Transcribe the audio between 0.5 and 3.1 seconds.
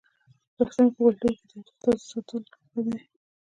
د پښتنو په کلتور کې د اودس تازه ساتل ښه دي.